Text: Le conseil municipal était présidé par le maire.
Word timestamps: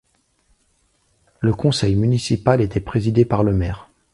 Le 1.41 1.53
conseil 1.53 1.95
municipal 1.95 2.59
était 2.61 2.79
présidé 2.79 3.23
par 3.23 3.43
le 3.43 3.53
maire. 3.53 3.87